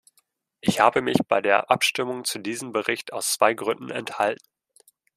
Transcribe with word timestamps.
Ich 0.61 0.79
habe 0.79 1.03
mich 1.03 1.19
bei 1.27 1.41
der 1.41 1.69
Abstimmung 1.69 2.25
zu 2.25 2.39
diesem 2.39 2.71
Bericht 2.71 3.13
aus 3.13 3.33
zwei 3.33 3.53
Gründen 3.53 3.91
enthalten. 3.91 4.43